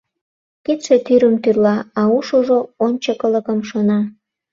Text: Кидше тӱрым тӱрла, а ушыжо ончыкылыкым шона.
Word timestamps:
Кидше 0.63 0.95
тӱрым 1.05 1.35
тӱрла, 1.43 1.75
а 1.99 2.01
ушыжо 2.17 2.59
ончыкылыкым 2.85 3.59
шона. 3.69 3.99